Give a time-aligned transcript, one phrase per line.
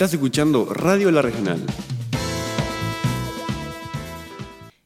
[0.00, 1.58] Estás escuchando Radio La Regional.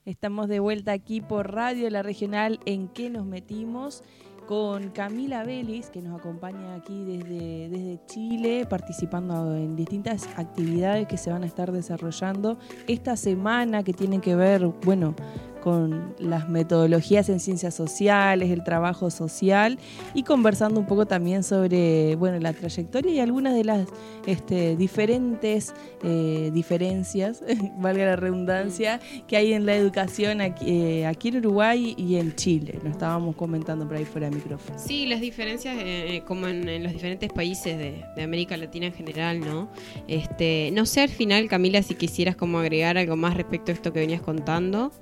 [0.04, 4.02] Estamos de vuelta aquí por Radio La Regional en que nos metimos
[4.48, 11.16] con Camila Vélez, que nos acompaña aquí desde, desde Chile, participando en distintas actividades que
[11.16, 15.14] se van a estar desarrollando esta semana que tienen que ver, bueno,
[15.64, 19.78] con las metodologías en ciencias sociales, el trabajo social
[20.12, 23.88] y conversando un poco también sobre bueno, la trayectoria y algunas de las
[24.26, 27.42] este, diferentes eh, diferencias,
[27.78, 32.34] valga la redundancia, que hay en la educación aquí, eh, aquí, en Uruguay y en
[32.34, 32.78] Chile.
[32.84, 34.78] Lo estábamos comentando por ahí fuera de micrófono.
[34.78, 39.40] Sí, las diferencias eh, como en, los diferentes países de, de, América Latina en general,
[39.40, 39.70] ¿no?
[40.08, 43.94] Este, no sé al final, Camila, si quisieras como agregar algo más respecto a esto
[43.94, 44.92] que venías contando.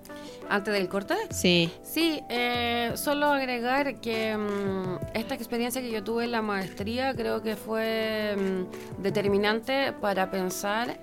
[0.52, 1.14] ¿Antes del corte?
[1.30, 1.72] Sí.
[1.82, 7.42] Sí, eh, solo agregar que mm, esta experiencia que yo tuve en la maestría creo
[7.42, 10.98] que fue mm, determinante para pensar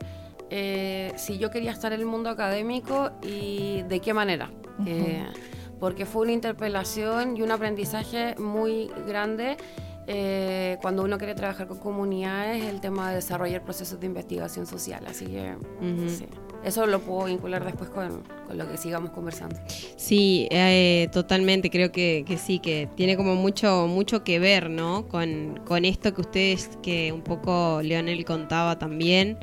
[0.51, 4.51] eh, si yo quería estar en el mundo académico y de qué manera.
[4.85, 5.25] Eh,
[5.79, 9.57] porque fue una interpelación y un aprendizaje muy grande
[10.81, 15.05] cuando uno quiere trabajar con comunidades, el tema de desarrollar procesos de investigación social.
[15.07, 15.55] Así que,
[16.07, 16.27] sí.
[16.63, 19.55] Eso lo puedo vincular después con, lo que sigamos conversando.
[19.95, 25.07] Sí, eh, totalmente, creo que, sí, que tiene como mucho, mucho que ver, ¿no?
[25.07, 29.37] Con, esto que ustedes, que un poco Leonel contaba también,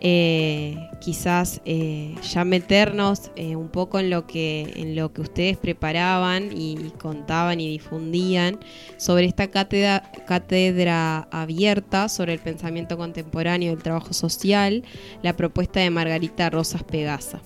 [0.00, 6.50] eh, quizás eh, ya meternos un poco en lo, que, en lo que ustedes preparaban
[6.56, 8.58] y, contaban y difundían
[8.96, 14.84] sobre esta cátedra, cátedra abierta sobre el pensamiento contemporáneo del trabajo social,
[15.22, 17.40] la propuesta de Margarita Rosas Pegasa.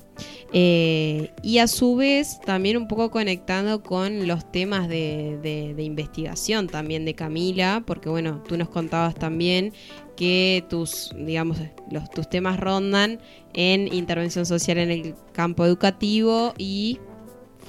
[0.52, 7.06] Eh, y a su vez también un poco conectando con los temas de, investigación también
[7.06, 9.72] de Camila, porque bueno, tú nos contabas también
[10.16, 11.58] que tus, digamos,
[11.90, 13.20] los, tus temas rondan
[13.54, 17.00] en intervención social en el campo educativo y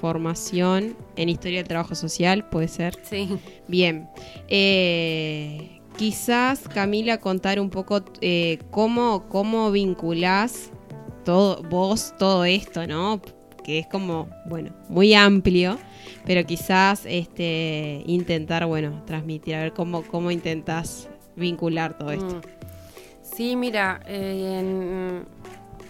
[0.02, 3.00] formación en historia del trabajo social, ¿puede ser?
[3.04, 3.30] Sí.
[3.70, 4.10] Bien.
[4.50, 10.72] Eh, quizás, Camila, contar un poco eh, cómo, cómo vinculás
[11.28, 13.22] todo, vos todo esto, ¿no?
[13.62, 15.78] Que es como, bueno, muy amplio,
[16.26, 22.36] pero quizás este, intentar, bueno, transmitir, a ver cómo, cómo intentas vincular todo esto.
[22.36, 22.42] Mm.
[23.22, 25.22] Sí, mira, eh,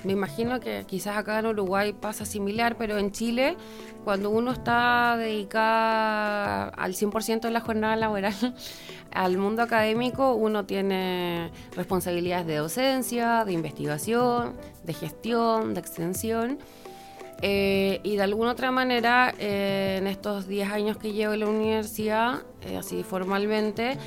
[0.04, 3.58] me imagino que quizás acá en Uruguay pasa similar, pero en Chile,
[4.08, 8.34] cuando uno está dedicado al 100% de la jornada laboral
[9.12, 16.58] al mundo académico, uno tiene responsabilidades de docencia, de investigación, de gestión, de extensión.
[17.42, 21.48] Eh, y de alguna otra manera, eh, en estos 10 años que llevo en la
[21.48, 23.98] universidad, eh, así formalmente,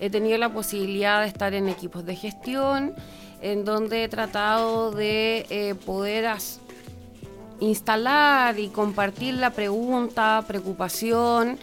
[0.00, 2.92] he tenido la posibilidad de estar en equipos de gestión,
[3.40, 6.26] en donde he tratado de poder
[7.64, 11.58] instalar y compartir la pregunta, preocupación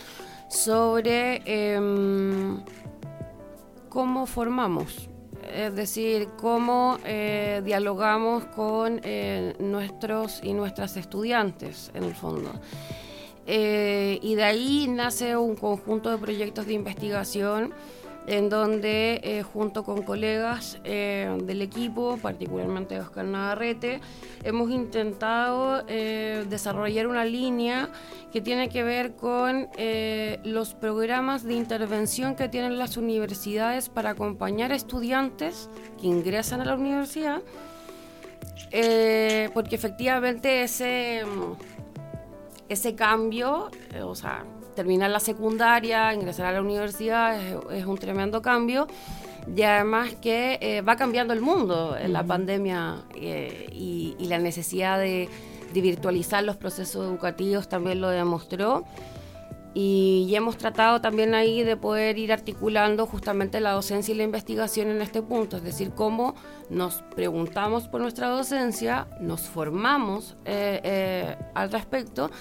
[0.49, 2.61] sobre em,
[3.89, 5.09] cómo formamos
[5.53, 12.51] es decir, cómo eh, dialogamos con eh, nuestros y nuestras estudiantes, en el fondo.
[13.47, 17.73] Eh, y de ahí nace un conjunto de proyectos de investigación
[18.27, 23.99] en donde eh, junto con colegas eh, del equipo, particularmente Oscar Navarrete,
[24.43, 27.89] hemos intentado eh, desarrollar una línea
[28.31, 29.67] que tiene que ver con
[30.43, 35.69] los programas de intervención que tienen las universidades para acompañar a estudiantes
[35.99, 37.41] que ingresan a la universidad,
[39.53, 41.23] porque efectivamente ese,
[42.69, 43.69] ese cambio,
[44.01, 44.45] o sea,
[44.81, 47.39] terminar la secundaria, ingresar a la universidad
[47.71, 48.87] es, un tremendo cambio.
[49.55, 54.97] Y además que eh, va cambiando el mundo en la pandemia eh, y, la necesidad
[54.97, 55.29] de,
[55.71, 58.83] virtualizar los procesos educativos también lo demostró.
[59.75, 64.89] Y, hemos tratado también ahí de poder ir articulando justamente la docencia y la investigación
[64.89, 66.33] en este punto, es decir, cómo
[66.71, 72.31] nos preguntamos por nuestra docencia, nos formamos eh, al respecto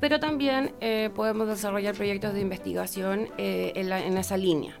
[0.00, 4.74] pero también eh, podemos desarrollar proyectos de investigación eh, en, esa línea.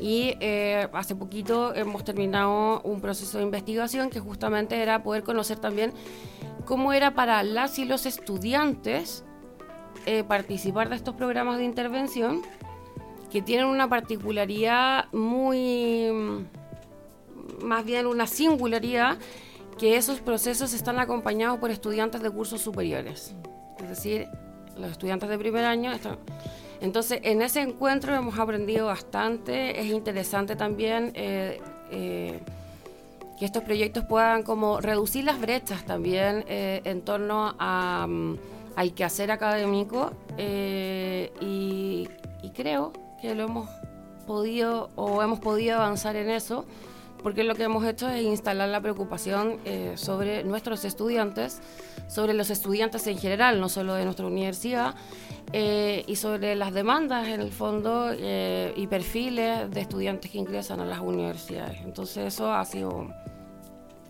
[0.00, 5.58] Y eh, hace poquito hemos terminado un proceso de investigación que justamente era poder conocer
[5.58, 5.92] también
[6.64, 9.24] cómo era para las y los estudiantes
[10.26, 12.42] participar de estos programas de intervención
[13.30, 16.44] que tienen una particularidad muy,
[17.62, 19.18] más bien una singularidad,
[19.78, 23.34] que esos procesos están acompañados por estudiantes de cursos superiores.
[23.80, 24.28] Es decir,
[24.78, 25.92] los estudiantes de primer año.
[26.80, 29.80] Entonces, en ese encuentro hemos aprendido bastante.
[29.80, 31.60] Es interesante también eh,
[31.90, 32.40] eh,
[33.38, 38.36] que estos proyectos puedan como reducir las brechas también eh, en torno a, mm,
[38.76, 42.08] al quehacer académico y
[42.54, 43.68] creo que lo hemos
[44.26, 46.64] podido o hemos podido avanzar en eso
[47.22, 51.60] porque lo que hemos hecho es instalar la preocupación eh, sobre nuestros estudiantes,
[52.08, 54.94] sobre los estudiantes en general, no solo de nuestra universidad,
[55.52, 60.80] eh, y sobre las demandas en el fondo eh, y perfiles de estudiantes que ingresan
[60.80, 61.78] a las universidades.
[61.84, 63.08] Entonces eso ha sido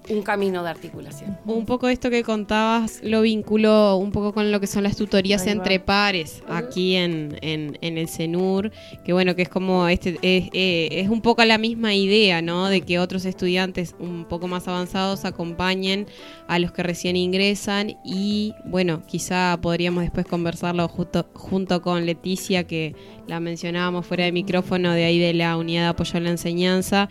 [0.08, 1.38] un camino de articulación.
[1.44, 5.46] Un poco esto que contabas lo vinculo un poco con lo que son las tutorías
[5.46, 8.72] entre pares aquí en, en, el CENUR,
[9.04, 12.68] que bueno, que es como este es, eh, es, un poco la misma idea, ¿no?
[12.68, 16.06] De que otros estudiantes un poco más avanzados acompañen
[16.48, 22.64] a los que recién ingresan y bueno, quizá podríamos después conversarlo junto, junto con Leticia,
[22.64, 22.94] que
[23.26, 27.08] la mencionábamos fuera de micrófono de ahí de la unidad de apoyo a la enseñanza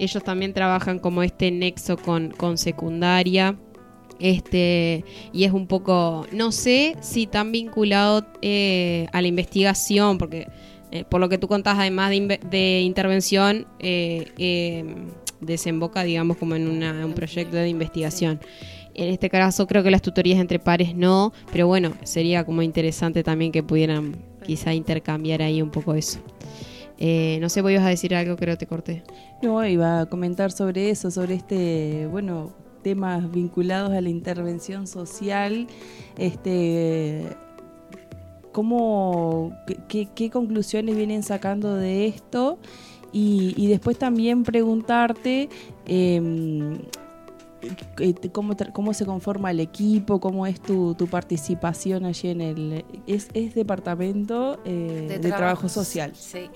[0.00, 3.56] ellos también trabajan como este nexo con, con secundaria.
[4.18, 10.48] Este, y es un poco, no sé si tan vinculado eh, a la investigación, porque
[10.90, 14.84] eh, por lo que tú contás, además de, intervención, eh,
[15.40, 18.40] desemboca, digamos, como en un proyecto de investigación.
[18.94, 23.22] En este caso creo que las tutorías entre pares no, pero bueno, sería como interesante
[23.22, 26.20] también que pudieran quizá intercambiar ahí un poco eso.
[27.02, 29.02] Eh, no sé, vos ibas a decir algo, creo que te corté.
[29.42, 32.52] No, iba a comentar sobre eso, sobre este, bueno,
[32.82, 35.66] temas vinculados a la intervención social,
[36.18, 37.24] este,
[38.52, 39.56] cómo,
[39.88, 42.58] qué, conclusiones vienen sacando de esto
[43.12, 45.48] y, después también preguntarte
[45.86, 46.80] em,
[48.30, 52.84] cómo, cómo se conforma el equipo, cómo es tu, participación allí en el...
[53.06, 56.12] Es, departamento eh, de, trabajo, trabajo social.
[56.14, 56.50] Sí.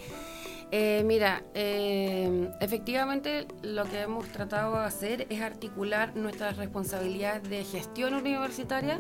[0.77, 7.63] Eh, mira, eh, efectivamente lo que hemos tratado de hacer es articular nuestras responsabilidades de
[7.63, 8.99] gestión universitaria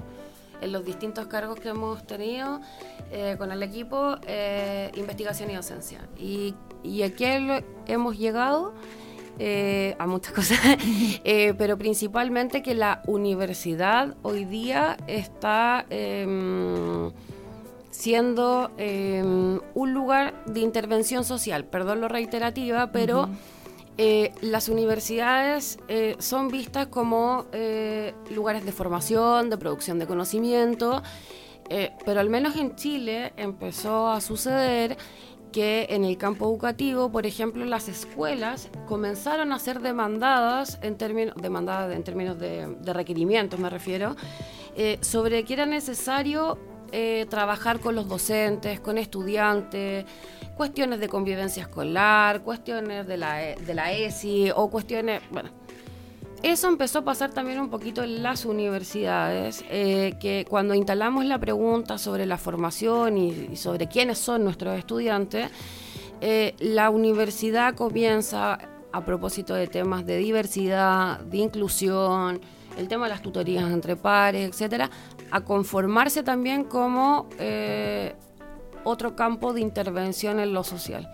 [0.61, 2.61] en los distintos cargos que hemos tenido
[3.11, 4.15] eh, con el equipo,
[4.95, 6.09] investigación y docencia.
[6.17, 6.55] Y,
[6.85, 7.25] y aquí
[7.89, 8.73] hemos llegado
[9.99, 10.61] a muchas cosas,
[11.59, 17.11] pero principalmente que la universidad hoy día está em,
[17.95, 23.29] siendo em, un lugar de intervención social, perdón lo reiterativa, pero
[23.99, 31.05] eh, las universidades eh, son vistas como eh, lugares de formación, de producción de conocimiento,
[32.05, 34.99] pero al menos en Chile empezó a suceder
[35.51, 41.35] que en el campo educativo, por ejemplo, las escuelas comenzaron a ser demandadas en términos,
[41.41, 44.15] demandadas en términos de, de requerimientos, me refiero,
[45.01, 46.59] sobre que era necesario
[46.97, 50.05] eh, trabajar con los docentes, con estudiantes,
[50.57, 55.51] cuestiones de convivencia escolar, cuestiones de la, de la ESI o cuestiones, bueno.
[56.45, 61.39] Eso empezó a pasar también un poquito en las universidades, eh, que cuando instalamos la
[61.39, 65.51] pregunta sobre la formación y, sobre quiénes son nuestros estudiantes,
[66.21, 68.59] eh, la universidad comienza,
[68.93, 72.41] a propósito de temas de diversidad, de inclusión,
[72.77, 74.91] el tema de las tutorías entre pares, etcétera,
[75.31, 78.15] a conformarse también como eh,
[78.85, 81.11] otro campo de intervención en lo social.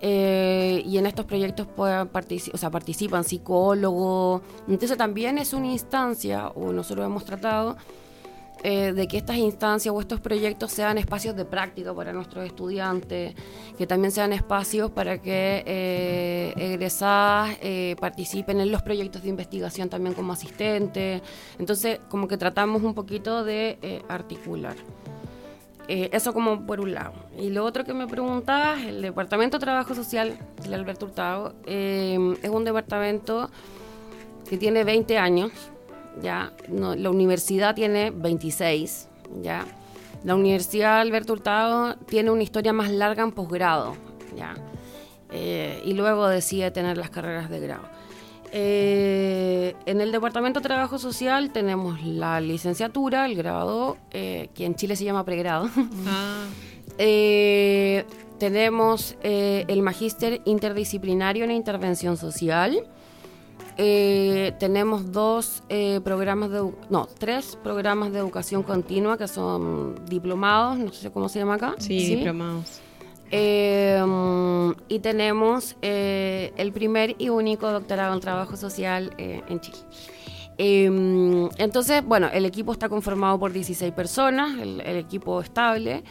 [0.00, 2.08] Eh, y en estos proyectos pueden
[2.52, 4.42] o sea, participan psicólogos.
[4.68, 7.76] Entonces también es una instancia, o nosotros hemos tratado,
[8.62, 13.34] eh, de que estas instancias o estos proyectos sean espacios de práctica para nuestros estudiantes,
[13.78, 19.88] que también sean espacios para que eh, egresadas eh, participen en los proyectos de investigación
[19.88, 21.22] también como asistentes.
[21.58, 24.76] Entonces, como que tratamos un poquito de articular.
[25.88, 27.14] eso como por un lado.
[27.38, 32.50] Y lo otro que me preguntabas, el Departamento de Trabajo Social del Alberto Hurtado, es
[32.50, 33.50] un departamento
[34.48, 35.50] que tiene 20 años
[36.22, 39.08] ya, la universidad tiene 26,
[39.42, 39.66] ya.
[40.24, 43.96] La Universidad Alberto Hurtado tiene una historia más larga en posgrado,
[44.36, 44.54] ya.
[45.32, 47.84] Eh, y luego decide tener las carreras de grado.
[48.52, 54.74] Eh, en el Departamento de Trabajo Social tenemos la licenciatura, el grado, eh, que en
[54.74, 55.70] Chile se llama pregrado.
[56.06, 56.44] Ah.
[58.38, 62.86] tenemos el magíster interdisciplinario en intervención social.
[63.82, 70.78] Eh, tenemos dos eh, programas de, no, tres programas de educación continua que son diplomados,
[70.78, 71.76] no sé cómo se llama acá.
[71.78, 72.82] Sí, diplomados.
[73.30, 74.04] Eh,
[74.88, 79.78] y tenemos eh, el primer y único doctorado en trabajo social eh, en Chile.
[80.58, 86.04] Eh, entonces, bueno, el equipo está conformado por 16 personas, el, el equipo estable.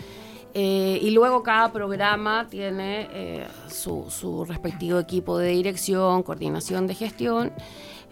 [0.54, 6.96] Eh, y luego cada programa tiene eh, su, su respectivo equipo de dirección, coordinación de
[6.96, 7.52] gestión.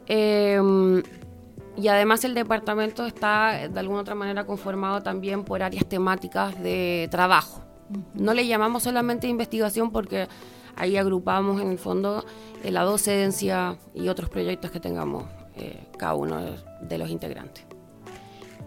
[0.08, 0.60] Eh,
[1.75, 7.08] y además el departamento está de alguna otra manera conformado también por áreas temáticas de
[7.12, 7.63] trabajo.
[8.13, 10.27] No le llamamos solamente investigación porque
[10.75, 12.25] ahí agrupamos en el fondo
[12.63, 15.25] eh, la docencia y otros proyectos que tengamos
[15.98, 16.38] cada uno
[16.82, 17.65] de los integrantes.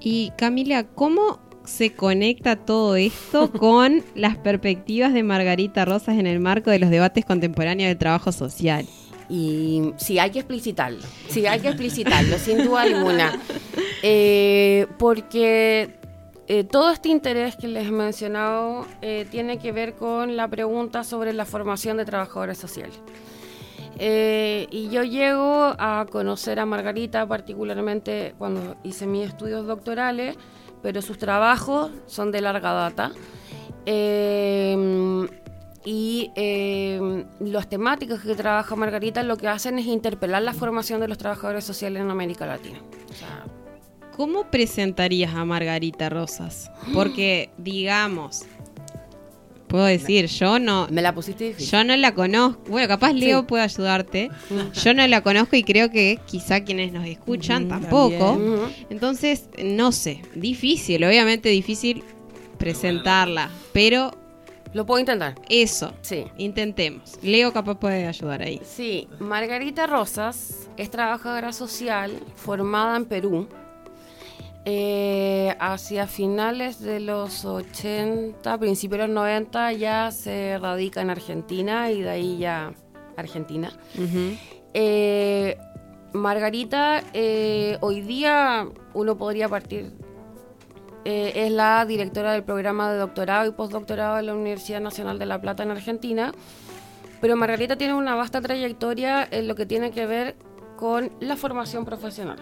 [0.00, 6.40] Y Camila, ¿cómo se conecta todo esto con las perspectivas de Margarita Rosas en el
[6.40, 8.86] marco de los debates contemporáneos del trabajo social?
[9.28, 13.40] Y sí, hay que explicitarlo, sí, hay que explicitarlo, sin duda alguna.
[14.02, 16.00] Eh, porque
[16.52, 21.04] eh, todo este interés que les he mencionado eh, tiene que ver con la pregunta
[21.04, 22.98] sobre la formación de trabajadores sociales.
[24.00, 30.36] Eh, y yo llego a conocer a Margarita particularmente cuando hice mis estudios doctorales,
[30.82, 33.12] pero sus trabajos son de larga data.
[33.86, 35.26] Eh,
[35.84, 41.08] y eh, las temáticas que trabaja Margarita lo que hacen es interpelar la formación de
[41.08, 42.78] los trabajadores sociales en América Latina.
[44.16, 46.70] ¿Cómo presentarías a Margarita Rosas?
[46.92, 48.44] Porque, digamos,
[49.70, 51.70] puedo decir, yo no, me la pusiste difícil.
[51.70, 52.60] yo no la conozco.
[52.68, 54.28] Bueno, capaz Leo puede ayudarte.
[54.82, 58.38] Yo no la conozco y creo que quizá quienes nos escuchan tampoco.
[58.90, 62.02] Entonces, no sé, difícil, obviamente difícil
[62.58, 64.10] presentarla, pero
[64.72, 65.34] Lo puedo intentar.
[65.48, 66.24] eso, Sí.
[66.38, 67.18] intentemos.
[67.22, 68.60] Leo capaz puede ayudar ahí.
[68.64, 73.48] Sí, Margarita Rosas es trabajadora social formada en Perú.
[74.66, 81.90] Eh, hacia finales de los 80, principios de los 90 ya se radica en Argentina
[81.90, 82.74] y de ahí ya
[83.16, 83.72] Argentina.
[84.74, 85.56] Eh,
[86.12, 89.92] Margarita, eh, hoy día uno podría partir,
[91.06, 95.40] es la directora del programa de doctorado y postdoctorado de la Universidad Nacional de La
[95.40, 96.32] Plata en Argentina,
[97.22, 100.36] pero Margarita tiene una vasta trayectoria en lo que tiene que ver
[100.76, 102.38] con la formación profesional.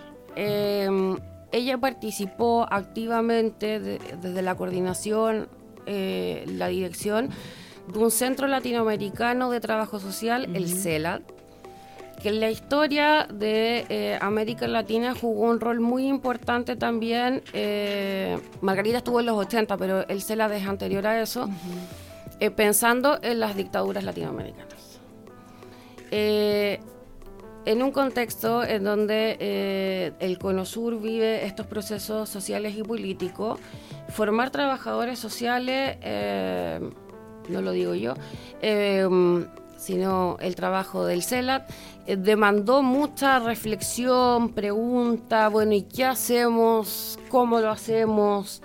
[1.52, 5.48] Ella participó activamente de- desde la coordinación,
[5.86, 7.30] eh, la dirección
[7.92, 11.22] de un centro latinoamericano de trabajo social, el CELAT,
[12.22, 17.42] que en la historia de eh, América Latina jugó un rol muy importante también.
[17.54, 21.48] eh, Margarita estuvo en los 80, pero el CELAT es anterior a eso,
[22.40, 25.00] eh, pensando en las dictaduras latinoamericanas.
[27.64, 33.60] En un contexto en donde eh, el Cono Sur vive estos procesos sociales y políticos,
[34.08, 36.80] formar trabajadores sociales, eh,
[37.48, 38.14] no lo digo yo,
[38.62, 39.06] eh,
[39.76, 41.70] sino el trabajo del CELAT,
[42.06, 47.18] eh, demandó mucha reflexión, pregunta, bueno, ¿y qué hacemos?
[47.28, 48.62] ¿Cómo lo hacemos?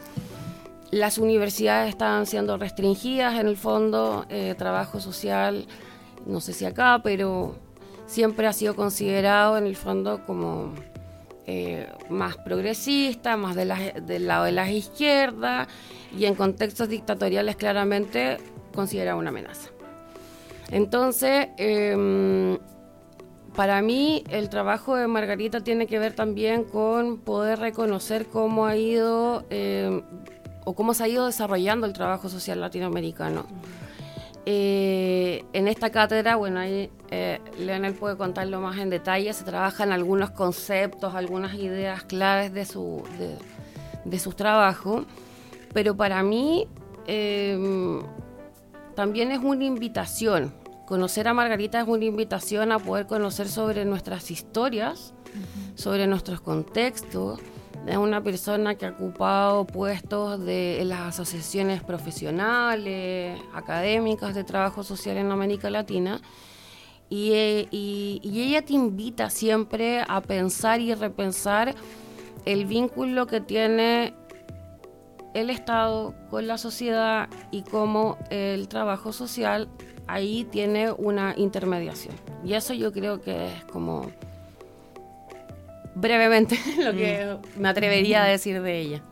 [0.91, 4.25] Las universidades estaban siendo restringidas en el fondo,
[4.57, 5.65] trabajo social,
[6.27, 7.55] no sé si acá, pero
[8.05, 10.73] siempre ha sido considerado en el fondo como
[11.45, 15.67] eh, más progresista, más del lado de las izquierdas
[16.17, 18.37] y en contextos dictatoriales claramente
[18.73, 19.69] considerado una amenaza.
[20.71, 22.57] Entonces, em,
[23.55, 28.77] para mí el trabajo de Margarita tiene que ver también con poder reconocer cómo ha
[28.77, 30.01] ido em,
[30.65, 33.45] o cómo se ha ido desarrollando el trabajo social latinoamericano.
[34.45, 39.91] Eh, en esta cátedra, bueno, ahí eh, Leonel puede contarlo más en detalle, se trabajan
[39.91, 43.37] algunos conceptos, algunas ideas claves de, su, de,
[44.03, 45.05] de sus trabajos,
[45.73, 46.67] pero para mí
[47.07, 48.01] eh,
[48.95, 50.53] también es una invitación.
[50.85, 55.13] Conocer a Margarita es una invitación a poder conocer sobre nuestras historias,
[55.75, 57.39] sobre nuestros contextos.
[57.87, 65.17] Es una persona que ha ocupado puestos de, las asociaciones profesionales, académicas de trabajo social
[65.17, 66.21] en América Latina.
[67.09, 71.75] Eh, y- y ella te invita siempre a pensar y repensar
[72.45, 74.13] el vínculo que tiene
[75.33, 79.67] el Estado con la sociedad y cómo el trabajo social
[80.07, 82.15] ahí tiene una intermediación.
[82.43, 84.09] Y eso yo creo que es como
[85.95, 89.03] brevemente lo que me atrevería a decir de ella.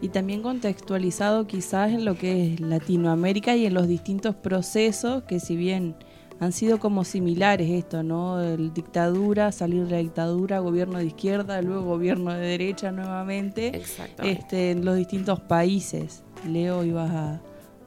[0.00, 5.40] y también contextualizado quizás en lo que es Latinoamérica y en los distintos procesos que
[5.40, 5.96] si bien
[6.40, 8.40] han sido como similares esto, ¿no?
[8.40, 13.82] El dictadura, salir de la dictadura, gobierno de izquierda, luego gobierno de derecha nuevamente,
[14.22, 16.22] este, en los distintos países.
[16.46, 17.40] Leo, ibas a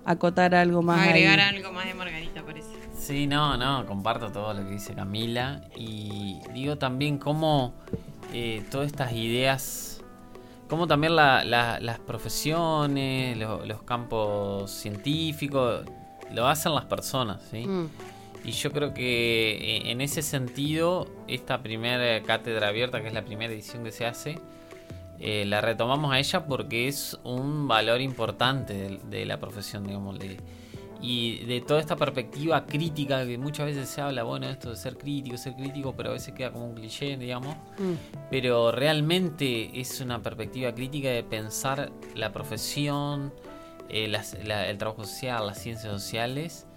[0.03, 1.07] acotar algo más.
[1.07, 2.80] Agregar algo más de Margarita, parece.
[3.01, 7.74] Sí, no, no, comparto todo lo que dice Camila y digo también cómo
[8.31, 10.01] eh, todas estas ideas,
[10.70, 15.84] cómo también las profesiones, los campos científicos,
[16.31, 17.65] lo hacen las personas, ¿sí?
[17.65, 17.89] Mm.
[18.43, 23.25] Y yo creo que eh, en ese sentido, esta primera cátedra abierta, que es la
[23.25, 24.38] primera edición que se hace,
[25.20, 30.20] eh, la retomamos a ella porque es un valor importante de, la profesión, digamos,
[31.01, 34.98] y de toda esta perspectiva crítica que muchas veces se habla, bueno, esto de ser
[34.98, 38.27] crítico, ser crítico, pero a veces queda como un cliché, digamos, mm.
[38.29, 43.34] pero realmente es una perspectiva crítica de pensar la profesión,
[43.89, 44.13] eh,
[44.46, 46.67] el trabajo social, las ciencias sociales,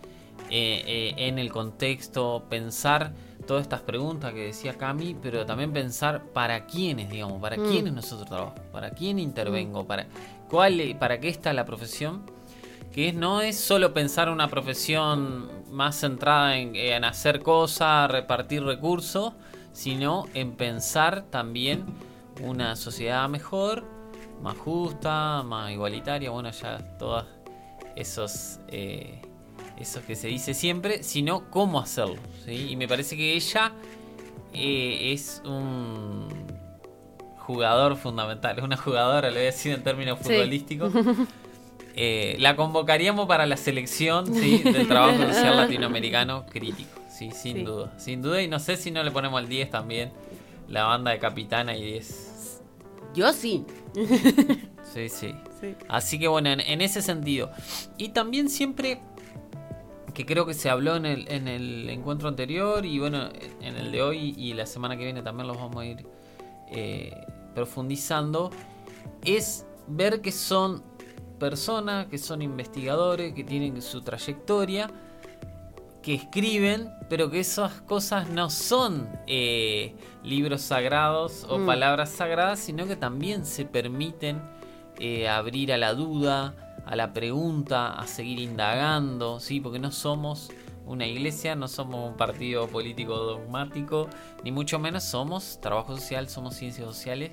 [0.51, 3.13] eh, eh, en el contexto, pensar
[3.47, 7.69] todas estas preguntas que decía Cami, pero también pensar para quiénes, digamos, para mm.
[7.69, 9.87] quiénes nosotros trabajamos, para quién intervengo, mm.
[9.87, 10.07] para
[10.49, 12.23] cuál, para qué está la profesión,
[12.95, 19.33] que no es solo pensar una profesión más centrada en, hacer cosas, repartir recursos,
[19.73, 21.85] sino en pensar también
[22.41, 23.83] una sociedad mejor,
[24.41, 27.27] más justa, más igualitaria, bueno, ya todas
[27.97, 29.21] esos eh,
[29.77, 32.21] eso que se dice siempre, sino cómo hacerlo.
[32.45, 32.69] ¿sí?
[32.71, 33.73] Y me parece que ella
[34.53, 36.29] eh, es un
[37.39, 40.93] jugador fundamental, es una jugadora, lo voy a decir en términos futbolísticos.
[41.97, 44.59] Eh, la convocaríamos para la selección ¿sí?
[44.59, 47.93] del trabajo social latinoamericano crítico, sí, sin duda.
[47.99, 50.11] Sin duda, y no sé si no le ponemos al 10 también,
[50.69, 52.63] la banda de Capitana y 10.
[53.15, 53.65] Yo sí.
[54.93, 55.35] Sí, sí.
[55.89, 57.51] Así que bueno, en ese sentido.
[57.97, 59.01] Y también siempre
[60.15, 63.29] que creo que se habló en el, en el encuentro anterior y bueno,
[63.61, 66.07] en el de hoy y la semana que viene también los vamos a ir
[66.71, 67.13] eh,
[67.55, 68.51] profundizando,
[69.25, 70.83] es ver que son
[71.39, 74.91] personas, que son investigadores, que tienen su trayectoria,
[76.03, 81.67] que escriben, pero que esas cosas no son eh, libros sagrados o mm.
[81.67, 84.43] palabras sagradas, sino que también se permiten
[84.99, 89.61] eh, abrir a la duda, a la pregunta, a seguir indagando, ¿sí?
[89.61, 90.51] porque no somos
[90.87, 94.09] una iglesia, no somos un partido político dogmático,
[94.45, 97.33] ni mucho menos somos trabajo social, somos ciencias sociales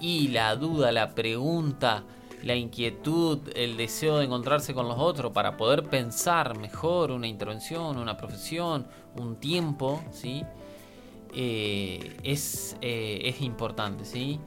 [0.00, 2.04] y la duda, la pregunta,
[2.42, 7.98] la inquietud, el deseo de encontrarse con los otros para poder pensar mejor una intervención,
[7.98, 10.42] una profesión, un tiempo, ¿sí?
[11.34, 14.40] Eh, es, eh, es importante, ¿sí?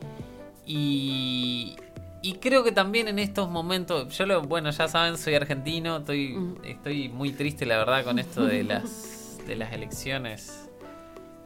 [0.65, 1.75] Y,
[2.21, 6.37] y creo que también en estos momentos, yo lo, bueno, ya saben, soy argentino, estoy,
[6.63, 10.69] estoy muy triste la verdad con esto de las, de las elecciones,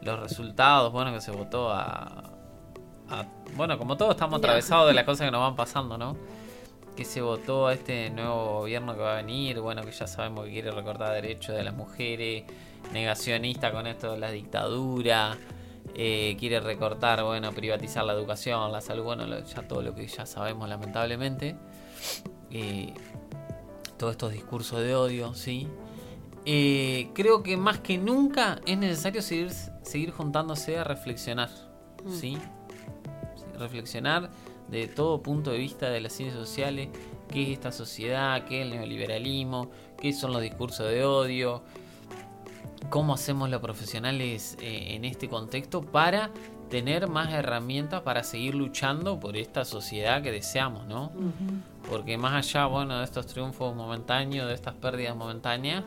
[0.02, 2.39] los resultados, bueno, que se votó a,
[3.56, 6.16] bueno, como todos estamos atravesados de las cosas que nos van pasando, ¿no?
[6.96, 10.46] Que se votó a este nuevo gobierno que va a venir, bueno, que ya sabemos
[10.46, 12.44] que quiere recortar derechos de las mujeres,
[12.92, 15.36] negacionista con esto de la dictadura.
[15.94, 20.26] Eh, quiere recortar, bueno, privatizar la educación, la salud, bueno, ya todo lo que ya
[20.26, 21.56] sabemos lamentablemente.
[22.50, 22.94] Eh,
[23.96, 25.68] todos estos discursos de odio, ¿sí?
[26.46, 29.50] Eh, creo que más que nunca es necesario seguir,
[29.82, 31.50] seguir juntándose a reflexionar,
[32.04, 32.12] mm.
[33.60, 34.30] Reflexionar
[34.68, 36.88] de todo punto de vista de las ciencias sociales,
[37.28, 39.70] qué es esta sociedad, qué es el neoliberalismo,
[40.00, 41.62] qué son los discursos de odio,
[42.88, 46.30] cómo hacemos los profesionales eh, en este contexto para
[46.70, 51.10] tener más herramientas para seguir luchando por esta sociedad que deseamos, ¿no?
[51.90, 55.84] Porque más allá, bueno, de estos triunfos momentáneos, de estas pérdidas momentáneas,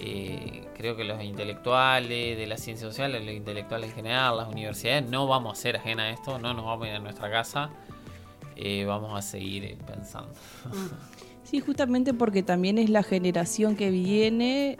[0.00, 5.08] eh, creo que los intelectuales de las ciencias sociales, los intelectuales en general, las universidades,
[5.08, 7.70] no vamos a ser ajenas a esto, no nos vamos a ir a nuestra casa,
[8.56, 10.32] eh, vamos a seguir pensando.
[11.44, 14.76] Sí, justamente porque también es la generación que viene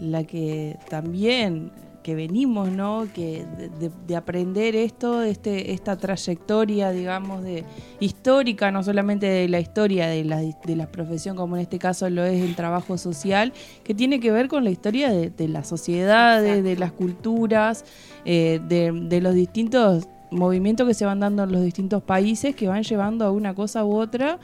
[0.00, 1.70] la que también
[2.10, 3.06] que venimos, ¿no?
[3.14, 3.46] Que
[4.08, 7.64] de, aprender esto, este, esta trayectoria, digamos, de
[8.00, 12.10] histórica, no solamente de la historia de la, de la profesión, como en este caso
[12.10, 13.52] lo es el trabajo social,
[13.84, 17.84] que tiene que ver con la historia de, de las sociedades, de las culturas,
[18.24, 22.82] eh, de, los distintos movimientos que se van dando en los distintos países que van
[22.82, 24.38] llevando a una cosa u otra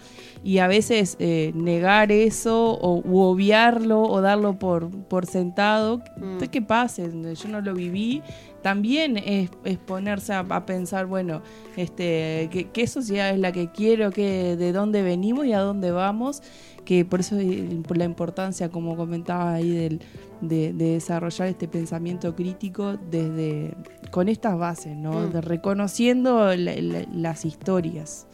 [0.45, 6.03] y a veces eh, negar eso o u obviarlo o darlo por, por sentado.
[6.17, 6.39] Mm.
[6.51, 7.11] ¿Qué pase?
[7.35, 8.23] Yo no lo viví.
[8.63, 11.41] También es, es ponerse a, a pensar, bueno,
[11.77, 15.93] este, ¿qué, qué sociedad es la que quiero, qué, de dónde venimos y a dónde
[15.93, 16.43] vamos
[16.87, 17.37] que por eso
[17.87, 20.01] por la importancia, como comentaba ahí, del,
[20.41, 23.75] de, de desarrollar este pensamiento crítico desde
[24.11, 25.13] con estas bases, ¿no?
[25.27, 25.33] Mm.
[25.33, 28.27] De reconociendo la- la- las historias.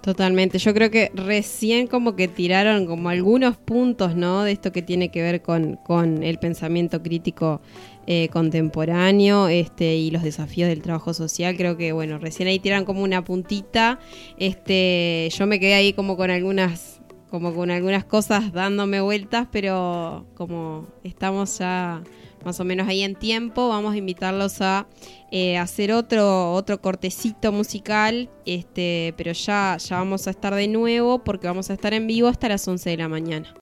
[0.00, 0.58] Totalmente.
[0.58, 4.42] Yo creo que recién como que tiraron como algunos puntos, ¿no?
[4.44, 7.60] De esto que tiene que ver con, con el pensamiento crítico
[8.06, 11.56] eh, contemporáneo este, y los desafíos del trabajo social.
[11.56, 13.98] Creo que, bueno, recién ahí tiran como una puntita.
[14.38, 16.97] Este, yo me quedé ahí como con algunas
[17.30, 22.02] como con algunas cosas dándome vueltas, pero como estamos ya
[22.44, 24.86] más o menos ahí en tiempo, vamos a invitarlos a
[25.30, 31.18] eh, hacer otro, otro cortecito musical, este, pero ya, ya vamos a estar de nuevo
[31.24, 33.54] porque vamos a estar en vivo hasta las 11 de la mañana.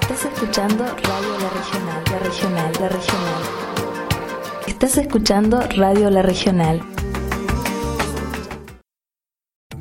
[0.00, 3.42] Estás escuchando Radio La Regional, La Regional, La Regional.
[4.66, 7.01] Estás escuchando Radio La Regional.